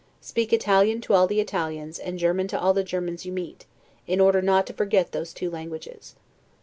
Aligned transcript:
Speak 0.19 0.51
Italian 0.51 0.99
to 1.01 1.13
all 1.13 1.27
the 1.27 1.39
Italians, 1.39 1.99
and 1.99 2.17
German 2.17 2.47
to 2.47 2.59
all 2.59 2.73
the 2.73 2.83
Germans 2.83 3.23
you 3.23 3.31
meet, 3.31 3.67
in 4.07 4.19
order 4.19 4.41
not 4.41 4.65
to 4.65 4.73
forget 4.73 5.11
those 5.11 5.31
two 5.31 5.47
languages. 5.51 6.15